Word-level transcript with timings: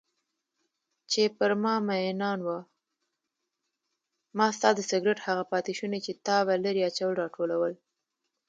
ما 4.37 4.47
ستا 4.55 4.69
د 4.75 4.79
سګرټ 4.89 5.19
هغه 5.27 5.43
پاتې 5.51 5.71
شوني 5.79 5.99
چې 6.05 6.11
تا 6.25 6.37
به 6.47 6.53
لرې 6.65 6.81
اچول 6.89 7.13
راټولول. 7.21 7.73